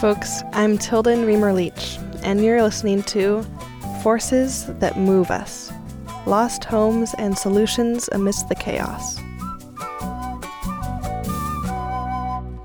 [0.00, 0.42] folks.
[0.54, 3.44] I'm Tilden Reamer Leach, and you're listening to
[4.02, 5.70] Forces That Move Us
[6.24, 9.18] Lost Homes and Solutions Amidst the Chaos.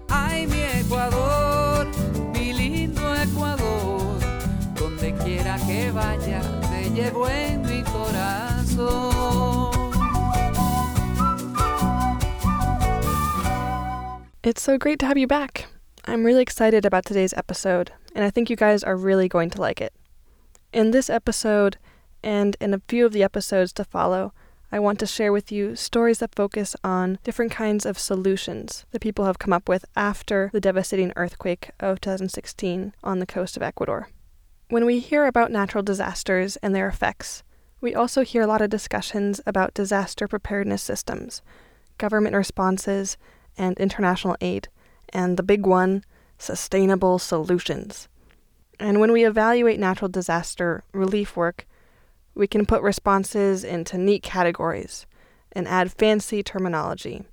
[0.08, 1.84] Ay, mi Ecuador,
[2.32, 4.18] mi lindo Ecuador,
[4.76, 9.74] donde quiera que vaya, te llevo en mi corazón.
[14.42, 15.66] It's so great to have you back.
[16.08, 19.62] I'm really excited about today's episode, and I think you guys are really going to
[19.62, 19.92] like it.
[20.72, 21.78] In this episode,
[22.24, 24.32] and in a few of the episodes to follow,
[24.72, 29.02] I want to share with you stories that focus on different kinds of solutions that
[29.02, 33.64] people have come up with after the devastating earthquake of 2016 on the coast of
[33.64, 34.10] Ecuador.
[34.70, 37.42] When we hear about natural disasters and their effects,
[37.82, 41.42] we also hear a lot of discussions about disaster preparedness systems,
[41.98, 43.18] government responses,
[43.58, 44.68] and international aid
[45.10, 46.04] and the big one,
[46.38, 48.08] sustainable solutions.
[48.80, 51.66] And when we evaluate natural disaster relief work,
[52.34, 55.06] we can put responses into neat categories
[55.54, 57.24] and add fancy terminology.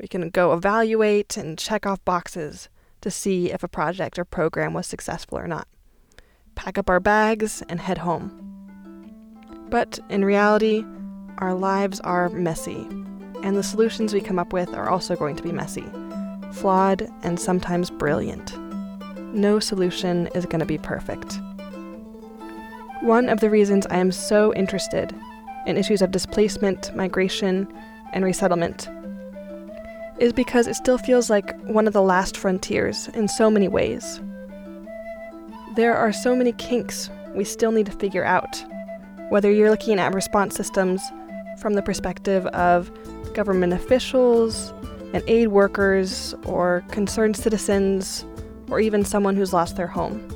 [0.00, 2.68] We can go evaluate and check off boxes
[3.00, 5.68] to see if a project or program was successful or not.
[6.56, 8.44] Pack up our bags and head home.
[9.70, 10.84] But in reality,
[11.38, 12.88] our lives are messy,
[13.42, 15.84] and the solutions we come up with are also going to be messy
[16.52, 18.58] flawed, and sometimes brilliant.
[19.34, 21.38] No solution is going to be perfect.
[23.00, 25.14] One of the reasons I am so interested
[25.66, 27.68] in issues of displacement, migration,
[28.12, 28.88] and resettlement
[30.18, 34.20] is because it still feels like one of the last frontiers in so many ways.
[35.76, 38.64] There are so many kinks we still need to figure out,
[39.28, 41.02] whether you're looking at response systems
[41.58, 42.90] from the perspective of
[43.34, 44.72] government officials,
[45.12, 48.24] and aid workers or concerned citizens
[48.70, 50.34] or even someone who's lost their home.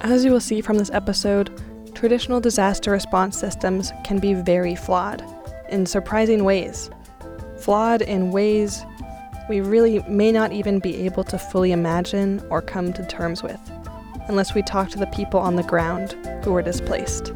[0.00, 1.50] As you will see from this episode,
[1.94, 5.24] traditional disaster response systems can be very flawed
[5.68, 6.90] in surprising ways.
[7.58, 8.84] Flawed in ways
[9.48, 13.60] we really may not even be able to fully imagine or come to terms with
[14.28, 16.12] unless we talk to the people on the ground
[16.44, 17.32] who were displaced.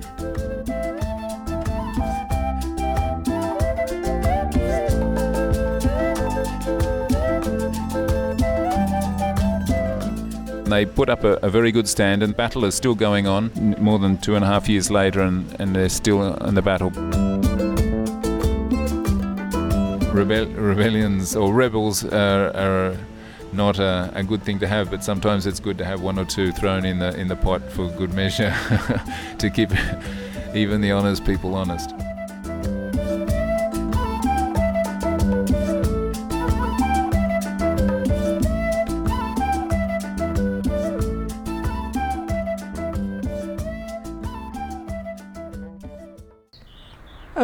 [10.72, 13.50] They put up a, a, very good stand, and the battle is still going on
[13.78, 16.88] more than two and a half years later, and, and they're still in the battle.
[20.14, 22.96] Rebel- rebellions or rebels are, are
[23.52, 26.24] not a, a, good thing to have, but sometimes it's good to have one or
[26.24, 28.54] two thrown in the in the pot for good measure
[29.38, 29.70] to keep
[30.54, 31.90] even the honest people honest.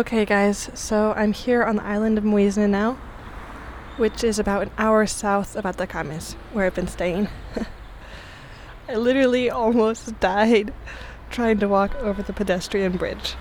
[0.08, 2.94] Okay, guys, so I'm here on the island of Muisne now,
[3.98, 7.28] which is about an hour south of Atacames, where I've been staying.
[8.88, 10.72] I literally almost died
[11.28, 13.34] trying to walk over the pedestrian bridge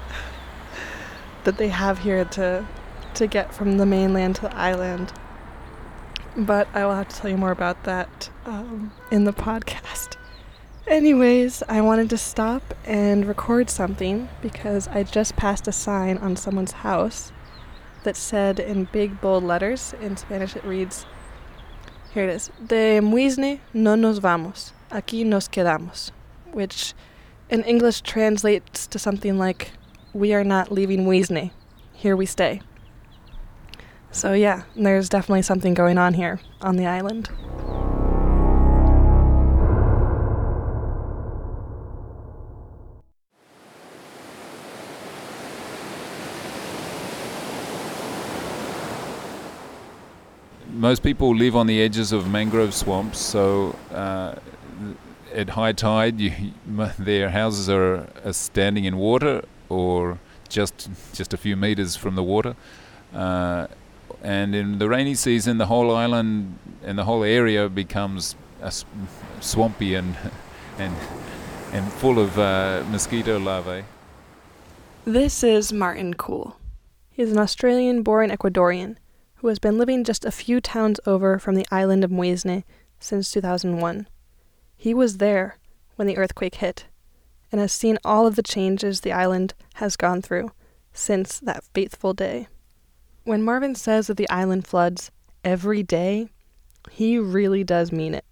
[1.45, 2.67] that they have here to
[3.13, 5.13] to get from the mainland to the island.
[6.35, 10.16] But I will have to tell you more about that um, in the podcast.
[10.87, 16.37] Anyways, I wanted to stop and record something because I just passed a sign on
[16.37, 17.33] someone's house
[18.05, 21.05] that said in big bold letters, in Spanish it reads,
[22.13, 26.11] here it is, De Muisne no nos vamos, aquí nos quedamos,
[26.53, 26.93] which
[27.49, 29.71] in English translates to something like,
[30.13, 31.51] we are not leaving Muisne,
[31.91, 32.61] here we stay.
[34.09, 37.29] So yeah, there's definitely something going on here on the island.
[50.87, 54.35] Most people live on the edges of mangrove swamps, so uh,
[55.33, 56.31] at high tide, you,
[56.97, 60.17] their houses are, are, standing in water or
[60.47, 62.55] just just a few meters from the water.
[63.13, 63.67] Uh,
[64.23, 68.37] and in the rainy season, the whole island and the whole area becomes
[69.41, 70.15] swampy and
[70.77, 70.95] and
[71.73, 73.83] and full of uh, mosquito larvae.
[75.03, 76.55] This is Marvin Cool.
[77.11, 78.95] He's an Australian-born Ecuadorian
[79.37, 82.63] who has been living just a few towns over from the island of Muisne
[82.99, 84.07] since 2001.
[84.75, 85.57] He was there
[85.95, 86.85] when the earthquake hit
[87.51, 90.51] and has seen all of the changes the island has gone through
[90.93, 92.47] since that fateful day.
[93.23, 95.11] When Marvin says that the island floods
[95.43, 96.29] every day,
[96.91, 98.25] he really does mean it.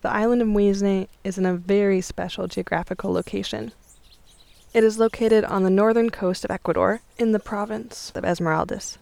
[0.00, 3.72] The island of Muisne is in a very special geographical location.
[4.74, 8.98] It is located on the northern coast of Ecuador in the province of Esmeraldas.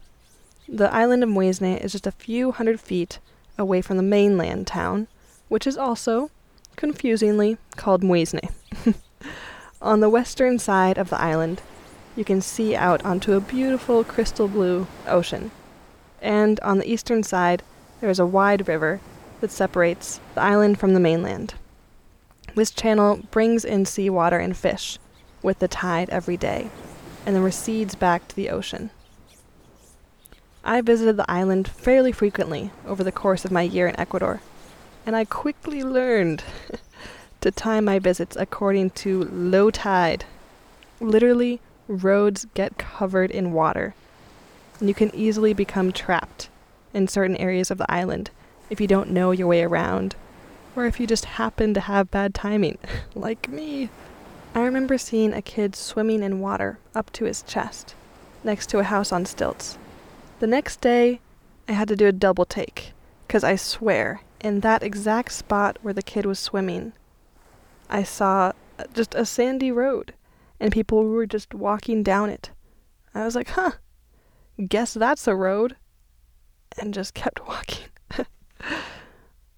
[0.69, 3.21] The island of Muisne is just a few hundred feet
[3.57, 5.07] away from the mainland town,
[5.49, 6.33] which is also,
[6.75, 8.51] confusingly, called Muisne.
[9.81, 11.63] on the western side of the island,
[12.17, 15.53] you can see out onto a beautiful crystal blue ocean.
[16.21, 17.63] And on the eastern side,
[18.01, 19.01] there is a wide river
[19.41, 21.55] that separates the island from the mainland.
[22.57, 24.99] This channel brings in seawater and fish
[25.43, 26.71] with the tide every day,
[27.25, 28.91] and then recedes back to the ocean.
[30.69, 34.41] I visited the island fairly frequently over the course of my year in Ecuador,
[35.07, 36.43] and I quickly learned
[37.41, 40.25] to time my visits according to low tide.
[40.99, 43.95] Literally, roads get covered in water,
[44.81, 46.49] and you can easily become trapped
[46.93, 48.31] in certain areas of the island
[48.69, 50.17] if you don't know your way around,
[50.75, 52.77] or if you just happen to have bad timing,
[53.15, 53.89] like me.
[54.53, 57.95] I remember seeing a kid swimming in water up to his chest,
[58.43, 59.79] next to a house on stilts.
[60.39, 61.21] The next day,
[61.67, 62.93] I had to do a double take,
[63.27, 66.93] because I swear, in that exact spot where the kid was swimming,
[67.89, 70.13] I saw uh, just a sandy road,
[70.61, 72.51] and people were just walking down it.
[73.15, 73.73] I was like, huh,
[74.69, 75.77] guess that's a road,
[76.79, 77.87] and just kept walking.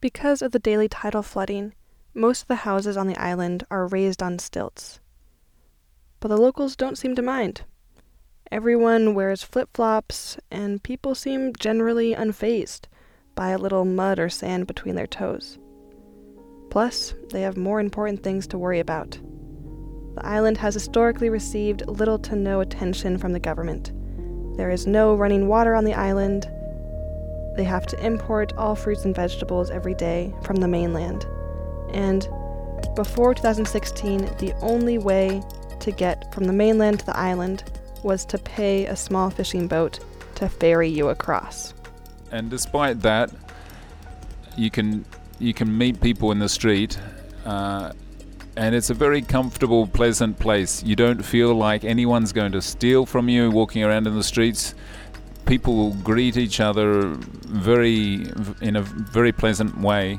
[0.01, 1.75] because of the daily tidal flooding,
[2.15, 5.01] most of the houses on the island are raised on stilts.
[6.21, 7.63] But the locals don't seem to mind.
[8.51, 12.87] Everyone wears flip flops, and people seem generally unfazed
[13.35, 15.59] by a little mud or sand between their toes.
[16.71, 19.19] Plus, they have more important things to worry about.
[20.15, 23.93] The island has historically received little to no attention from the government.
[24.57, 26.51] There is no running water on the island.
[27.55, 31.27] They have to import all fruits and vegetables every day from the mainland.
[31.93, 32.27] And
[32.97, 35.43] before 2016, the only way
[35.81, 37.63] to get from the mainland to the island
[38.03, 40.01] was to pay a small fishing boat
[40.37, 41.75] to ferry you across.
[42.31, 43.31] And despite that,
[44.57, 45.05] you can
[45.39, 46.99] you can meet people in the street,
[47.45, 47.93] uh,
[48.57, 50.83] and it's a very comfortable, pleasant place.
[50.83, 54.75] You don't feel like anyone's going to steal from you walking around in the streets.
[55.47, 57.15] People greet each other
[57.47, 58.27] very
[58.61, 60.19] in a very pleasant way.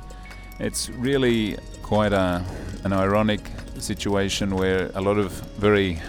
[0.59, 2.43] It's really quite a
[2.83, 3.41] an ironic
[3.77, 6.01] situation where a lot of very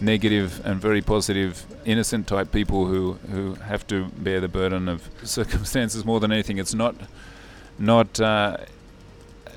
[0.00, 5.08] negative and very positive, innocent type people who, who have to bear the burden of
[5.22, 6.58] circumstances more than anything.
[6.58, 6.94] It's not
[7.78, 8.20] not.
[8.20, 8.58] Uh,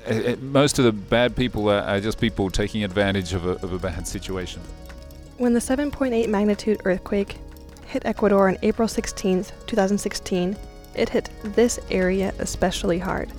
[0.06, 3.72] it, most of the bad people are, are, just people taking advantage of a, of
[3.72, 4.60] a bad situation.
[5.38, 7.38] When the 7.8 magnitude earthquake
[7.86, 10.56] hit Ecuador on April 16, 2016,
[10.94, 13.30] it hit this area especially hard.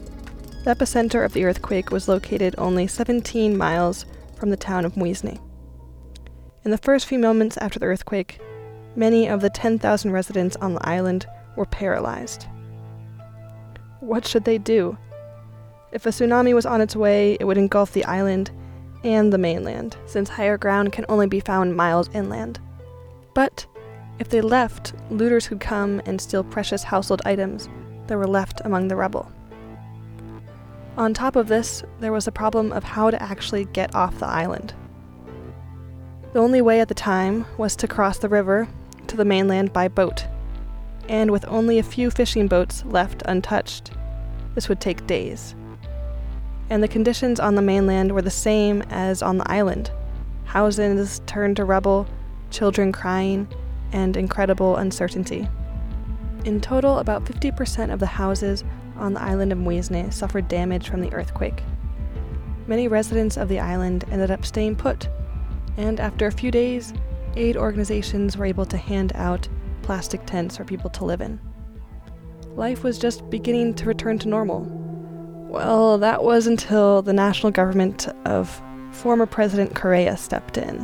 [0.63, 4.05] The epicenter of the earthquake was located only 17 miles
[4.35, 5.39] from the town of Muisne.
[6.65, 8.39] In the first few moments after the earthquake,
[8.95, 12.47] many of the 10,000 residents on the island were paralyzed.
[13.99, 14.97] What should they do?
[15.91, 18.49] If a tsunami was on its way, it would engulf the island
[19.03, 22.59] and the mainland, since higher ground can only be found miles inland.
[23.35, 23.67] But
[24.17, 27.69] if they left, looters could come and steal precious household items
[28.07, 29.31] that were left among the rubble.
[30.97, 34.25] On top of this, there was the problem of how to actually get off the
[34.25, 34.73] island.
[36.35, 38.67] The only way at the time was to cross the river
[39.07, 40.25] to the mainland by boat,
[41.07, 43.91] and with only a few fishing boats left untouched,
[44.53, 45.55] this would take days.
[46.69, 49.91] And the conditions on the mainland were the same as on the island
[50.43, 52.05] houses turned to rubble,
[52.51, 53.47] children crying,
[53.93, 55.47] and incredible uncertainty.
[56.43, 58.65] In total, about 50% of the houses
[58.97, 61.63] on the island of Muisne suffered damage from the earthquake.
[62.67, 65.07] Many residents of the island ended up staying put
[65.77, 66.93] and after a few days,
[67.35, 69.47] aid organizations were able to hand out
[69.81, 71.39] plastic tents for people to live in.
[72.55, 74.61] Life was just beginning to return to normal.
[75.49, 80.79] Well, that was until the national government of former President Correa stepped in.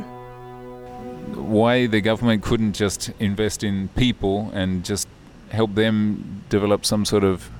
[1.34, 5.08] Why the government couldn't just invest in people and just
[5.50, 7.50] help them develop some sort of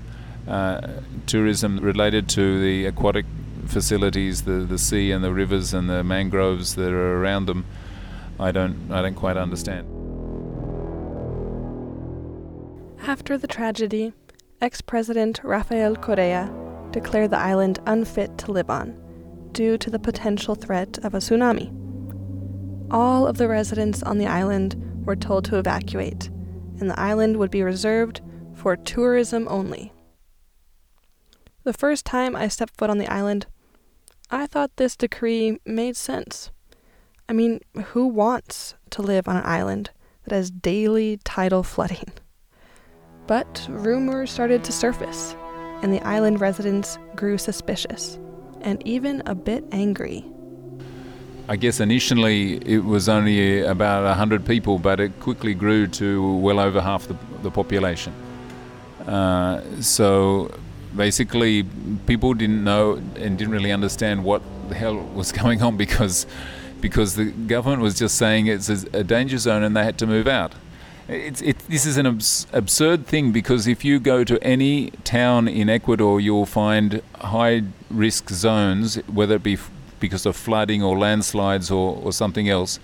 [0.47, 0.89] uh,
[1.27, 3.25] tourism related to the aquatic
[3.67, 7.65] facilities, the, the sea and the rivers and the mangroves that are around them,
[8.39, 9.87] I don't I don't quite understand.
[13.07, 14.13] After the tragedy,
[14.61, 16.53] ex-president Rafael Correa
[16.93, 18.99] declared the island unfit to live on
[19.53, 21.71] due to the potential threat of a tsunami.
[22.91, 26.29] All of the residents on the island were told to evacuate,
[26.79, 28.21] and the island would be reserved
[28.55, 29.93] for tourism only.
[31.65, 33.47] The first time I stepped foot on the island,
[34.35, 36.51] I thought this decree made sense.
[37.29, 37.61] I mean,
[37.93, 39.91] who wants to live on an island
[40.25, 42.11] that has daily tidal flooding?
[43.27, 45.37] But rumors started to surface,
[45.83, 48.19] and the island residents grew suspicious
[48.63, 50.25] and even a bit angry.
[51.49, 56.59] I guess initially it was only about 100 people, but it quickly grew to well
[56.59, 58.15] over half the, the population.
[59.07, 60.51] Uh, so
[60.97, 61.65] basically,
[62.07, 66.27] people didn't know and didn't really understand what the hell was going on because,
[66.81, 70.27] because the government was just saying it's a danger zone and they had to move
[70.27, 70.53] out.
[71.09, 75.49] It's, it, this is an abs- absurd thing because if you go to any town
[75.49, 80.97] in Ecuador, you'll find high risk zones, whether it be f- because of flooding or
[80.99, 82.79] landslides or, or something else.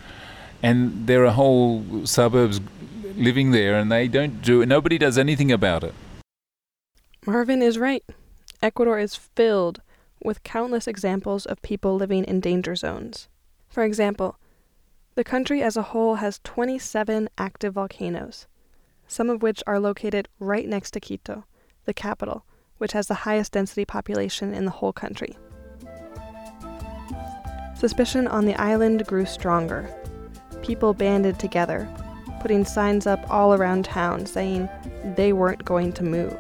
[0.63, 2.61] And there are whole suburbs
[3.17, 5.95] living there, and they don't do nobody does anything about it.
[7.27, 8.05] Marvin is right.
[8.63, 9.81] Ecuador is filled
[10.23, 13.29] with countless examples of people living in danger zones.
[13.69, 14.39] For example,
[15.15, 18.47] the country as a whole has 27 active volcanoes,
[19.07, 21.45] some of which are located right next to Quito,
[21.85, 22.45] the capital,
[22.79, 25.37] which has the highest density population in the whole country.
[27.77, 29.89] Suspicion on the island grew stronger.
[30.63, 31.89] People banded together,
[32.41, 34.69] putting signs up all around town saying
[35.17, 36.37] they weren't going to move.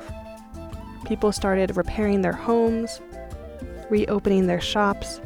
[1.08, 3.00] People started repairing their homes,
[3.88, 5.22] reopening their shops,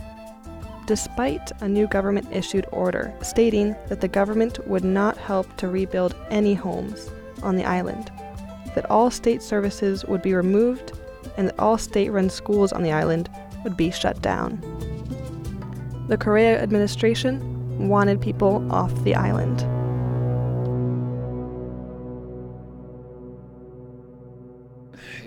[0.86, 6.14] despite a new government issued order stating that the government would not help to rebuild
[6.30, 7.10] any homes
[7.42, 8.12] on the island,
[8.76, 10.92] that all state services would be removed,
[11.36, 13.28] and that all state run schools on the island
[13.64, 14.60] would be shut down.
[16.06, 19.66] The Correa administration wanted people off the island.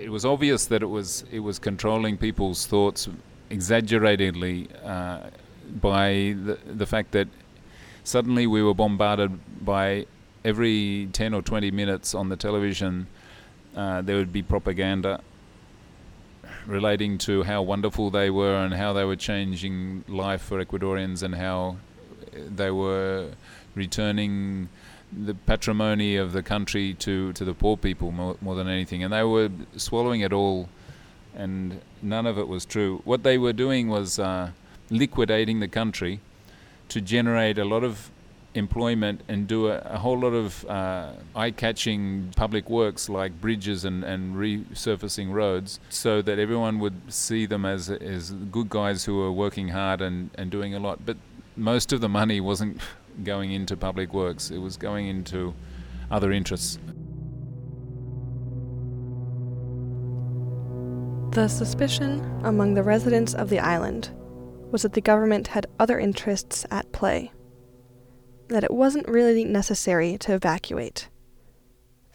[0.06, 3.08] It was obvious that it was it was controlling people's thoughts
[3.50, 5.30] exaggeratedly uh,
[5.80, 7.26] by the, the fact that
[8.04, 9.32] suddenly we were bombarded
[9.64, 10.06] by
[10.44, 13.08] every 10 or 20 minutes on the television,
[13.74, 15.20] uh, there would be propaganda
[16.68, 21.34] relating to how wonderful they were and how they were changing life for Ecuadorians and
[21.34, 21.78] how
[22.32, 23.32] they were
[23.74, 24.68] returning
[25.12, 29.02] the patrimony of the country to, to the poor people more, more than anything.
[29.02, 30.68] And they were swallowing it all,
[31.34, 33.02] and none of it was true.
[33.04, 34.18] What they were doing was.
[34.18, 34.50] Uh,
[34.90, 36.20] liquidating the country
[36.88, 38.10] to generate a lot of
[38.54, 44.02] employment and do a, a whole lot of uh, eye-catching public works like bridges and,
[44.02, 49.32] and resurfacing roads so that everyone would see them as, as good guys who are
[49.32, 51.04] working hard and, and doing a lot.
[51.04, 51.18] But
[51.56, 52.80] most of the money wasn't
[53.24, 54.50] going into public works.
[54.50, 55.54] It was going into
[56.10, 56.78] other interests.
[61.30, 64.10] The suspicion among the residents of the island
[64.70, 67.30] was that the government had other interests at play,
[68.48, 71.08] that it wasn't really necessary to evacuate,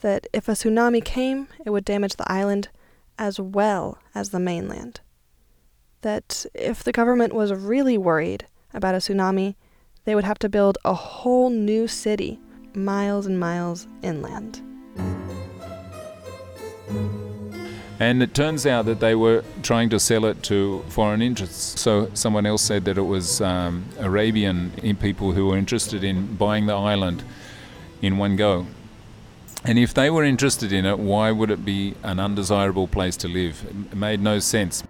[0.01, 2.69] that if a tsunami came, it would damage the island
[3.19, 5.01] as well as the mainland,
[6.01, 9.55] that if the government was really worried about a tsunami,
[10.05, 12.39] they would have to build a whole new city
[12.73, 14.61] miles and miles inland.
[17.99, 21.79] And it turns out that they were trying to sell it to foreign interests.
[21.79, 26.65] So someone else said that it was um, Arabian people who were interested in buying
[26.65, 27.23] the island
[28.01, 28.65] in one go.
[29.63, 33.27] And if they were interested in it, why would it be an undesirable place to
[33.27, 33.63] live?
[33.91, 34.83] It made no sense.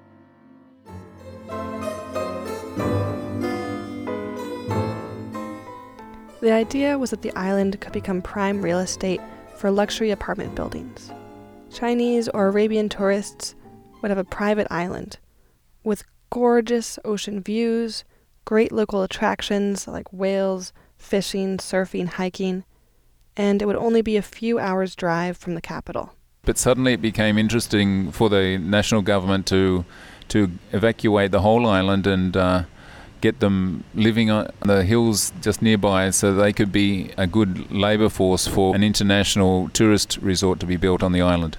[6.41, 9.21] The idea was that the island could become prime real estate
[9.57, 11.11] for luxury apartment buildings.
[11.71, 13.53] Chinese or Arabian tourists
[14.01, 15.19] would have a private island
[15.83, 18.03] with gorgeous ocean views,
[18.43, 22.63] great local attractions like whales, fishing, surfing, hiking,
[23.37, 26.15] and it would only be a few hours' drive from the capital.
[26.41, 29.85] But suddenly it became interesting for the national government to
[30.29, 32.63] to evacuate the whole island and uh,
[33.21, 38.09] get them living on the hills just nearby so they could be a good labour
[38.09, 41.57] force for an international tourist resort to be built on the island.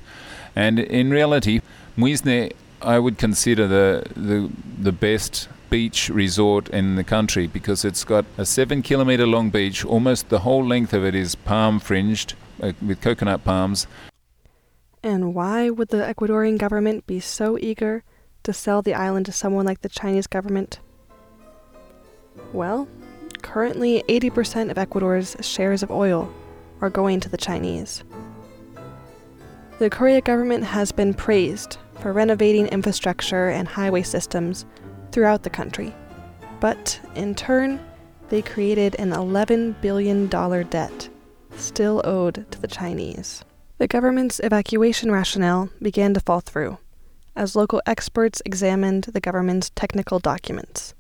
[0.55, 1.61] And in reality,
[1.97, 2.53] Muisne
[2.83, 8.25] I would consider the, the, the best beach resort in the country because it's got
[8.37, 9.85] a seven kilometre long beach.
[9.85, 13.87] Almost the whole length of it is palm fringed uh, with coconut palms.
[15.03, 18.05] And why would the Ecuadorian government be so eager
[18.43, 20.79] to sell the island to someone like the Chinese government?
[22.53, 22.89] Well,
[23.43, 26.33] currently 80% of Ecuador's shares of oil
[26.81, 28.05] are going to the Chinese.
[29.79, 34.65] The Correa government has been praised for renovating infrastructure and highway systems
[35.11, 35.95] throughout the country.
[36.61, 37.81] But in turn,
[38.29, 41.09] they created an $11 billion debt,
[41.57, 43.45] still owed to the Chinese.
[43.79, 46.79] The government's evacuation rationale began to fall through
[47.35, 50.95] as local experts examined the government's technical documents.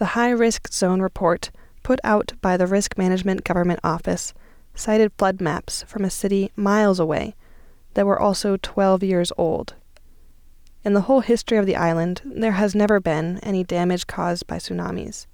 [0.00, 1.50] The High Risk Zone report,
[1.82, 4.32] put out by the Risk Management Government Office,
[4.74, 7.34] cited flood maps from a city miles away
[7.92, 9.74] that were also 12 years old.
[10.86, 14.56] In the whole history of the island, there has never been any damage caused by
[14.56, 15.26] tsunamis.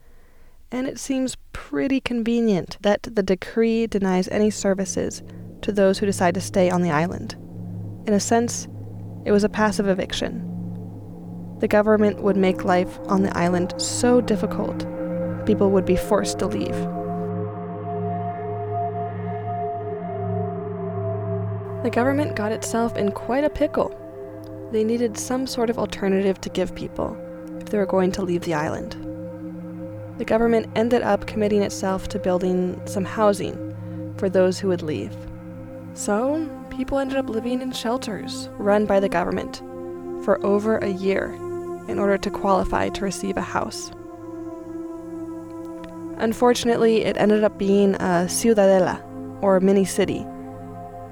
[0.72, 5.22] And it seems pretty convenient that the decree denies any services
[5.62, 7.36] to those who decide to stay on the island.
[8.04, 8.66] In a sense,
[9.24, 10.55] it was a passive eviction.
[11.58, 14.84] The government would make life on the island so difficult,
[15.46, 16.76] people would be forced to leave.
[21.82, 23.98] The government got itself in quite a pickle.
[24.70, 27.16] They needed some sort of alternative to give people
[27.58, 28.94] if they were going to leave the island.
[30.18, 35.16] The government ended up committing itself to building some housing for those who would leave.
[35.94, 39.62] So, people ended up living in shelters run by the government
[40.22, 41.38] for over a year
[41.88, 43.90] in order to qualify to receive a house.
[46.18, 49.02] Unfortunately, it ended up being a ciudadela,
[49.42, 50.26] or mini city,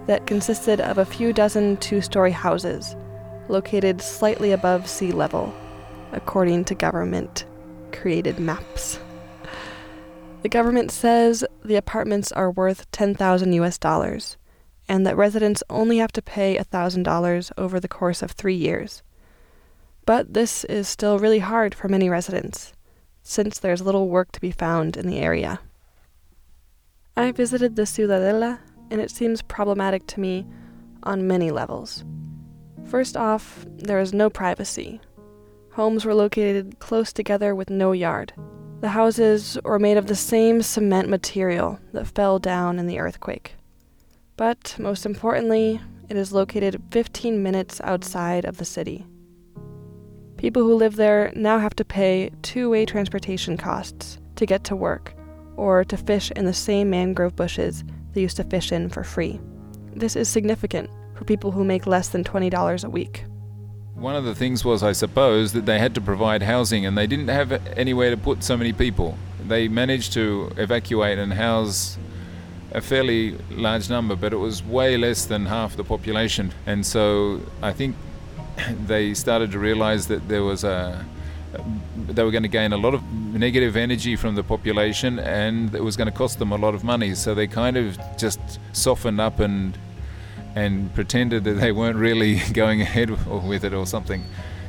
[0.07, 2.97] that consisted of a few dozen two story houses
[3.49, 5.54] located slightly above sea level,
[6.12, 7.45] according to government
[7.93, 8.99] created maps.
[10.43, 14.37] The government says the apartments are worth 10,000 US dollars
[14.88, 19.02] and that residents only have to pay $1,000 over the course of three years.
[20.07, 22.73] But this is still really hard for many residents,
[23.23, 25.61] since there's little work to be found in the area.
[27.17, 28.59] I visited the Ciudadela,
[28.90, 30.47] and it seems problematic to me
[31.05, 32.05] on many levels.
[32.85, 35.01] First off, there is no privacy.
[35.73, 38.33] Homes were located close together with no yard.
[38.81, 43.55] The houses were made of the same cement material that fell down in the earthquake.
[44.37, 49.07] But most importantly, it is located 15 minutes outside of the city.
[50.44, 54.76] People who live there now have to pay two way transportation costs to get to
[54.76, 55.14] work
[55.57, 59.40] or to fish in the same mangrove bushes they used to fish in for free.
[59.94, 63.24] This is significant for people who make less than $20 a week.
[63.94, 67.07] One of the things was, I suppose, that they had to provide housing and they
[67.07, 69.16] didn't have anywhere to put so many people.
[69.48, 71.96] They managed to evacuate and house
[72.72, 76.52] a fairly large number, but it was way less than half the population.
[76.66, 77.96] And so I think
[78.87, 81.05] they started to realize that there was a
[82.09, 85.83] they were going to gain a lot of negative energy from the population and it
[85.83, 87.14] was going to cost them a lot of money.
[87.14, 88.40] So they kind of just
[88.73, 89.79] softened up and
[90.57, 93.11] and pretended that they weren't really going ahead
[93.49, 94.25] with it or something.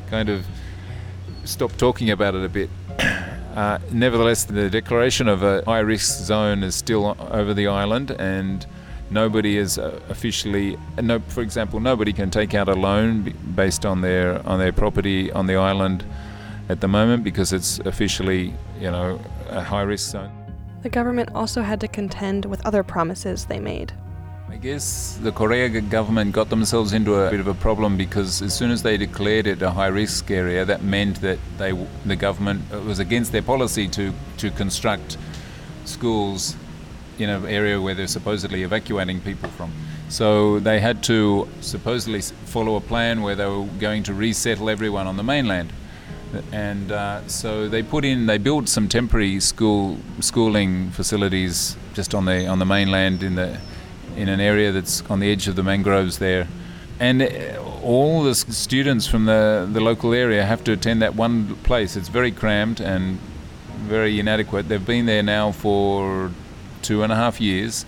[0.10, 0.45] Kind of
[1.43, 2.69] stopped talking about it a bit.
[3.56, 8.65] Uh, nevertheless, the declaration of a high risk zone is still over the island, and
[9.15, 10.78] nobody is uh, officially.
[11.01, 15.32] No, for example, nobody can take out a loan based on their on their property
[15.32, 16.06] on the island
[16.69, 20.32] at the moment because it's officially, you know, a high risk zone.
[20.84, 23.93] The government also had to contend with other promises they made.
[24.56, 28.54] I guess the Correa government got themselves into a bit of a problem because as
[28.54, 31.71] soon as they declared it a high risk area, that meant that they,
[32.06, 35.17] the government was against their policy to, to construct
[35.86, 36.56] schools
[37.19, 39.71] in an area where they're supposedly evacuating people from.
[40.10, 45.08] So they had to supposedly follow a plan where they were going to resettle everyone
[45.08, 45.73] on the mainland.
[46.51, 52.25] And uh, so they put in, they built some temporary school schooling facilities just on
[52.25, 53.58] the on the mainland in the
[54.17, 56.47] in an area that's on the edge of the mangroves there.
[56.99, 61.56] And uh, all the students from the, the local area have to attend that one
[61.58, 61.95] place.
[61.95, 63.19] It's very crammed and
[63.84, 64.67] very inadequate.
[64.67, 66.32] They've been there now for
[66.86, 67.86] two and a half years.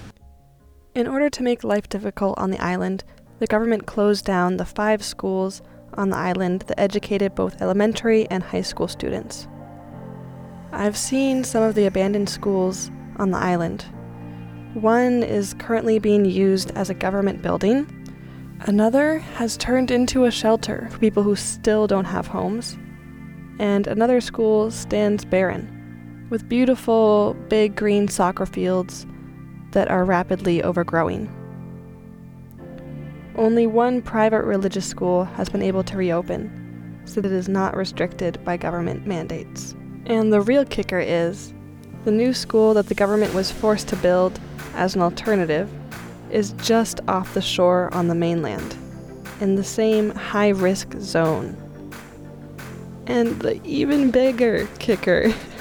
[0.96, 3.04] In order to make life difficult on the island,
[3.40, 5.62] the government closed down the five schools
[5.94, 9.48] on the island that educated both elementary and high school students.
[10.72, 13.86] I've seen some of the abandoned schools on the island,
[14.74, 17.92] one is currently being used as a government building.
[18.62, 22.78] Another has turned into a shelter for people who still don't have homes.
[23.58, 25.77] And another school stands barren,
[26.30, 29.06] with beautiful, big green soccer fields
[29.72, 31.30] that are rapidly overgrowing.
[33.36, 37.76] Only one private religious school has been able to reopen, so that it is not
[37.76, 39.76] restricted by government mandates.
[40.08, 41.54] And the real kicker is
[42.04, 44.40] the new school that the government was forced to build
[44.76, 45.70] as an alternative
[46.32, 48.76] is just off the shore on the mainland,
[49.40, 51.56] in the same high risk zone.
[53.06, 55.34] And the even bigger kicker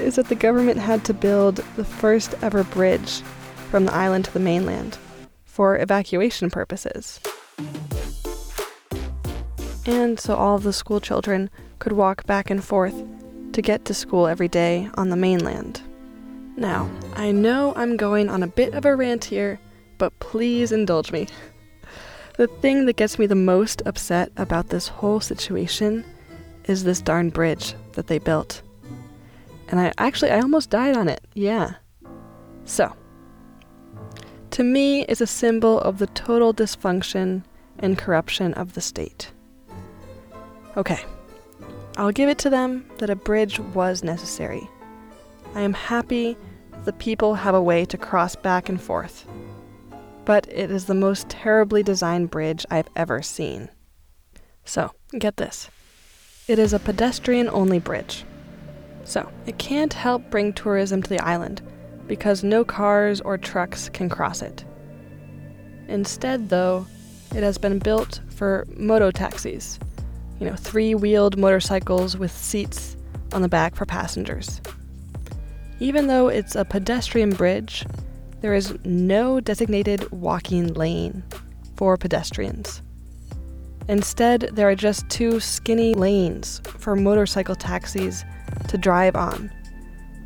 [0.00, 3.20] is that the government had to build the first ever bridge
[3.70, 4.98] from the island to the mainland
[5.44, 7.20] for evacuation purposes.
[9.86, 12.94] And so all of the school children could walk back and forth
[13.52, 15.80] to get to school every day on the mainland.
[16.56, 19.58] Now, I know I'm going on a bit of a rant here,
[19.98, 21.26] but please indulge me.
[22.36, 26.04] The thing that gets me the most upset about this whole situation
[26.64, 28.62] is this darn bridge that they built.
[29.70, 31.24] And I actually, I almost died on it.
[31.34, 31.74] Yeah.
[32.64, 32.94] So,
[34.50, 37.44] to me, it's a symbol of the total dysfunction
[37.78, 39.32] and corruption of the state.
[40.76, 41.00] Okay,
[41.96, 44.68] I'll give it to them that a bridge was necessary.
[45.54, 46.36] I am happy
[46.84, 49.26] the people have a way to cross back and forth.
[50.24, 53.68] But it is the most terribly designed bridge I've ever seen.
[54.64, 55.68] So, get this
[56.48, 58.24] it is a pedestrian only bridge.
[59.04, 61.62] So, it can't help bring tourism to the island
[62.06, 64.64] because no cars or trucks can cross it.
[65.88, 66.86] Instead, though,
[67.34, 69.78] it has been built for moto taxis,
[70.38, 72.96] you know, three wheeled motorcycles with seats
[73.32, 74.60] on the back for passengers.
[75.78, 77.86] Even though it's a pedestrian bridge,
[78.40, 81.22] there is no designated walking lane
[81.76, 82.82] for pedestrians.
[83.88, 88.24] Instead, there are just two skinny lanes for motorcycle taxis
[88.68, 89.50] to drive on,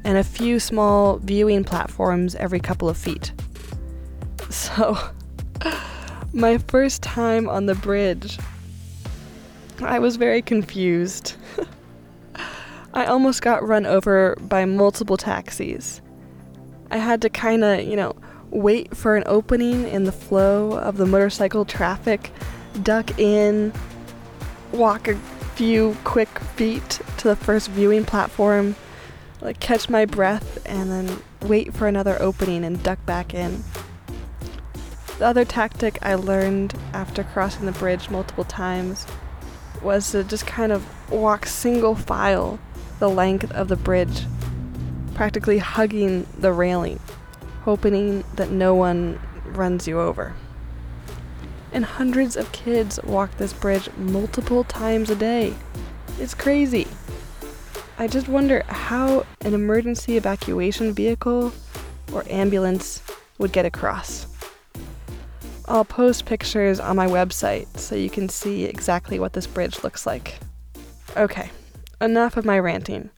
[0.04, 3.32] and a few small viewing platforms every couple of feet.
[4.50, 4.96] So,
[6.32, 8.38] my first time on the bridge,
[9.80, 11.34] I was very confused.
[12.94, 16.00] I almost got run over by multiple taxis.
[16.90, 18.14] I had to kind of, you know,
[18.50, 22.30] wait for an opening in the flow of the motorcycle traffic,
[22.82, 23.72] duck in,
[24.72, 25.08] walk
[25.54, 28.74] few quick feet to the first viewing platform,
[29.40, 33.62] like catch my breath, and then wait for another opening and duck back in.
[35.18, 39.06] The other tactic I learned after crossing the bridge multiple times
[39.80, 42.58] was to just kind of walk single file
[42.98, 44.26] the length of the bridge,
[45.14, 46.98] practically hugging the railing,
[47.62, 50.34] hoping that no one runs you over.
[51.74, 55.52] And hundreds of kids walk this bridge multiple times a day.
[56.18, 56.86] It's crazy.
[57.98, 61.52] I just wonder how an emergency evacuation vehicle
[62.12, 63.02] or ambulance
[63.38, 64.26] would get across.
[65.66, 70.06] I'll post pictures on my website so you can see exactly what this bridge looks
[70.06, 70.38] like.
[71.16, 71.50] Okay,
[72.00, 73.10] enough of my ranting.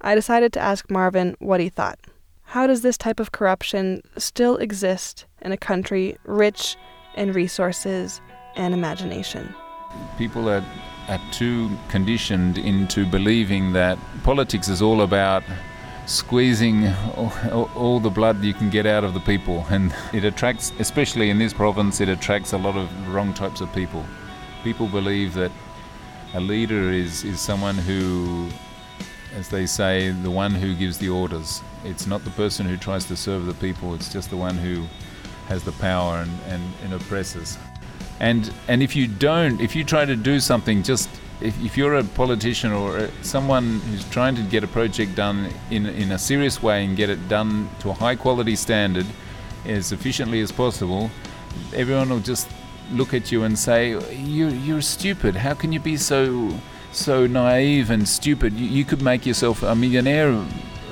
[0.00, 2.00] I decided to ask Marvin what he thought.
[2.42, 6.76] How does this type of corruption still exist in a country rich
[7.14, 8.20] in resources
[8.56, 9.54] and imagination?
[10.18, 10.64] People are,
[11.08, 15.42] are too conditioned into believing that politics is all about
[16.06, 19.64] squeezing all, all, the blood you can get out of the people.
[19.70, 23.72] And it attracts, especially in this province, it attracts a lot of wrong types of
[23.72, 24.04] people.
[24.64, 25.52] People believe that
[26.34, 28.48] a leader is, is someone who,
[29.34, 31.62] as they say, the one who gives the orders.
[31.84, 34.86] It's not the person who tries to serve the people, it's just the one who
[35.48, 37.58] has the power and, and, and oppresses.
[38.20, 41.08] And, and if you don't, if you try to do something, just
[41.40, 45.52] if, if you're a politician or uh, someone who's trying to get a project done
[45.70, 49.06] in, in a serious way and get it done to a high quality standard
[49.66, 51.10] as efficiently as possible,
[51.74, 52.48] everyone will just
[52.92, 55.36] look at you and say, "You're you're stupid.
[55.36, 56.50] How can you be so
[56.92, 58.52] so naive and stupid?
[58.54, 60.44] You, you could make yourself a millionaire."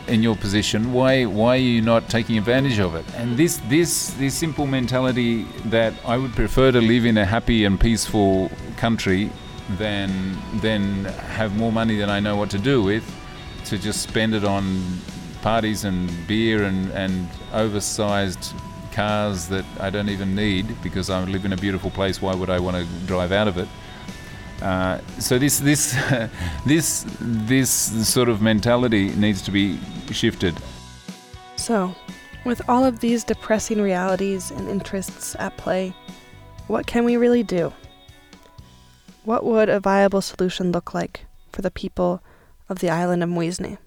[0.07, 4.11] In your position why why are you not taking advantage of it and this this
[4.15, 9.31] this simple mentality that I would prefer to live in a happy and peaceful country
[9.79, 10.11] than
[10.61, 13.05] than have more money than I know what to do with
[13.67, 14.83] to just spend it on
[15.43, 18.55] parties and beer and and oversized
[18.93, 22.21] cars that I don't even need because I live in a beautiful place.
[22.21, 23.69] Why would I want to drive out of it?
[24.63, 25.97] Uh, so this this
[26.67, 27.71] this this
[28.09, 29.79] sort of mentality needs to be
[30.13, 30.55] shifted.
[31.57, 31.95] So,
[32.45, 35.95] with all of these depressing realities and interests at play,
[36.67, 37.73] what can we really do?
[39.25, 42.23] What would a viable solution look like for the people
[42.69, 43.79] of the island of Muisne?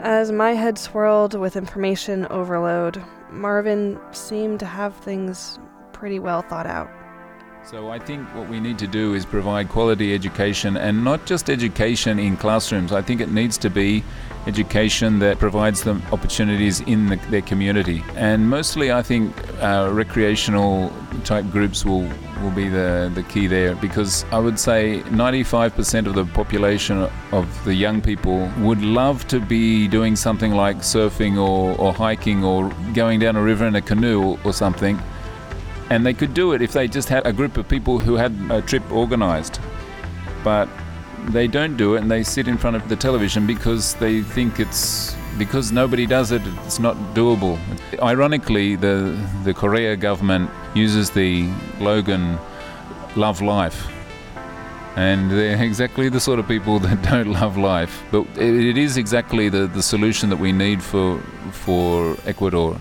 [0.00, 5.58] As my head swirled with information overload, Marvin seemed to have things
[5.92, 6.88] pretty well thought out.
[7.70, 11.50] So I think what we need to do is provide quality education and not just
[11.50, 12.92] education in classrooms.
[12.92, 14.02] I think it needs to be
[14.46, 18.02] education that provides them opportunities in the, their community.
[18.16, 20.90] And mostly I think uh, recreational
[21.24, 22.08] type groups will,
[22.42, 27.64] will be the, the key there because I would say 95% of the population of
[27.66, 32.70] the young people would love to be doing something like surfing or, or hiking or
[32.94, 34.98] going down a river in a canoe or, or something
[35.90, 38.32] and they could do it if they just had a group of people who had
[38.50, 39.58] a trip organized.
[40.44, 40.68] But
[41.28, 44.60] they don't do it and they sit in front of the television because they think
[44.60, 47.58] it's because nobody does it it's not doable.
[48.02, 52.38] Ironically the the Correa government uses the slogan
[53.16, 53.88] love life.
[54.96, 58.02] And they're exactly the sort of people that don't love life.
[58.10, 61.20] But it is exactly the, the solution that we need for
[61.52, 62.80] for ecuador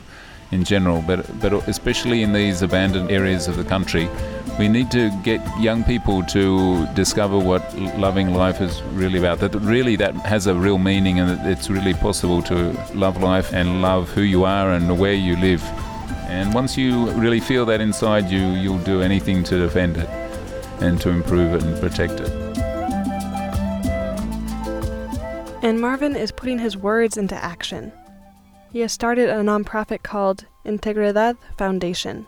[0.52, 4.10] in general, but, but especially in these abandoned areas of the country,
[4.58, 9.40] we need to get young people to discover what loving life is really about.
[9.40, 13.54] That really that has a real meaning, and that it's really possible to love life
[13.54, 15.62] and love who you are and where you live.
[16.28, 20.10] And once you really feel that inside you, you'll do anything to defend it
[20.82, 22.48] and to improve it and protect it.
[25.64, 27.92] And Marvin is putting his words into action.
[28.72, 32.28] He has started a nonprofit called Integridad Foundation.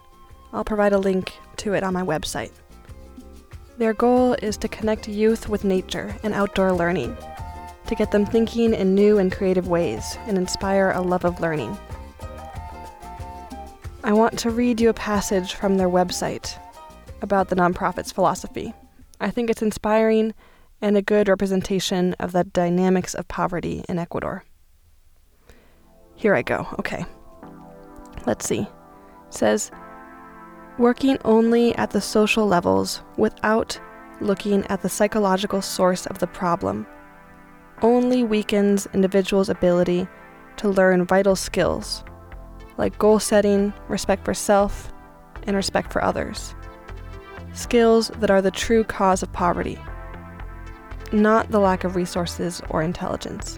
[0.53, 2.51] I'll provide a link to it on my website.
[3.77, 7.15] Their goal is to connect youth with nature and outdoor learning,
[7.87, 11.77] to get them thinking in new and creative ways and inspire a love of learning.
[14.03, 16.57] I want to read you a passage from their website
[17.21, 18.73] about the nonprofit's philosophy.
[19.19, 20.33] I think it's inspiring
[20.81, 24.45] and a good representation of the dynamics of poverty in Ecuador.
[26.19, 26.67] Here I go.
[26.79, 27.05] Okay.
[28.25, 28.63] Let's see.
[28.63, 28.67] It
[29.29, 29.71] says
[30.77, 33.79] working only at the social levels without
[34.19, 36.85] looking at the psychological source of the problem
[37.81, 40.09] only weakens individuals' ability
[40.57, 42.03] to learn vital skills
[42.75, 44.91] like goal setting, respect for self,
[45.43, 46.53] and respect for others.
[47.53, 49.79] Skills that are the true cause of poverty,
[51.13, 53.57] not the lack of resources or intelligence.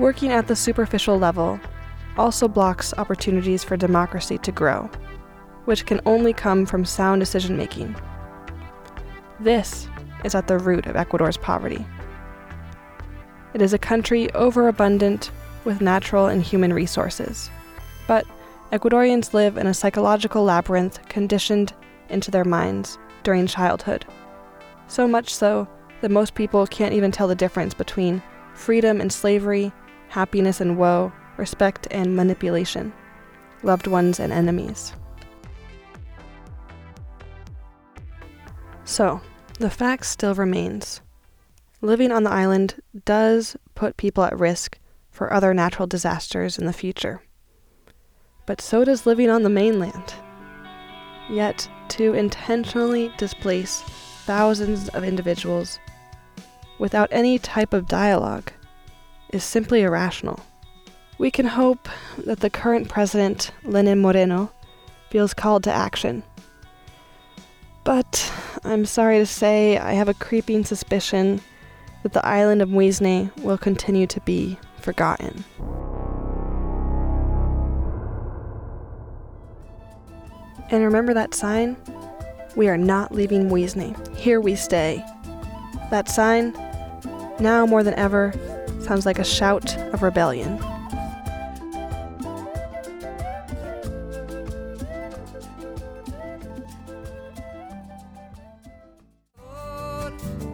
[0.00, 1.60] Working at the superficial level
[2.16, 4.88] also blocks opportunities for democracy to grow,
[5.66, 7.94] which can only come from sound decision making.
[9.40, 9.88] This
[10.24, 11.84] is at the root of Ecuador's poverty.
[13.52, 15.30] It is a country overabundant
[15.64, 17.50] with natural and human resources,
[18.06, 18.24] but
[18.72, 21.74] Ecuadorians live in a psychological labyrinth conditioned
[22.08, 24.06] into their minds during childhood.
[24.88, 25.68] So much so
[26.00, 28.22] that most people can't even tell the difference between
[28.54, 29.70] freedom and slavery,
[30.10, 32.92] happiness and woe, respect and manipulation,
[33.62, 34.92] loved ones and enemies.
[38.84, 39.20] So,
[39.60, 41.00] the fact still remains.
[41.80, 44.78] Living on the island does put people at risk
[45.10, 47.22] for other natural disasters in the future.
[48.46, 50.14] But so does living on the mainland.
[51.30, 53.82] Yet, to intentionally displace
[54.24, 55.78] thousands of individuals
[56.80, 58.50] without any type of dialogue
[59.32, 60.40] is simply irrational.
[61.18, 61.88] We can hope
[62.18, 64.52] that the current president, Lenin Moreno,
[65.10, 66.22] feels called to action.
[67.84, 68.32] But
[68.64, 71.40] I'm sorry to say, I have a creeping suspicion
[72.02, 75.44] that the island of Muisne will continue to be forgotten.
[80.70, 81.76] And remember that sign?
[82.56, 84.16] We are not leaving Muisne.
[84.16, 85.04] Here we stay.
[85.90, 86.52] That sign,
[87.40, 88.32] now more than ever,
[88.82, 90.58] sounds like a shout of rebellion.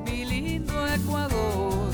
[0.04, 1.90] Mi lindo Ecuador,